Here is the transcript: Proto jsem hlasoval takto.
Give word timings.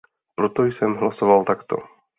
Proto 0.35 0.63
jsem 0.63 0.95
hlasoval 0.95 1.45
takto. 1.45 1.75